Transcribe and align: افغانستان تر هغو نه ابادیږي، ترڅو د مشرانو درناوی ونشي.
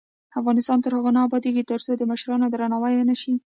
افغانستان 0.39 0.77
تر 0.81 0.91
هغو 0.97 1.11
نه 1.17 1.21
ابادیږي، 1.27 1.63
ترڅو 1.71 1.91
د 1.95 2.03
مشرانو 2.11 2.51
درناوی 2.53 2.93
ونشي. 2.97 3.33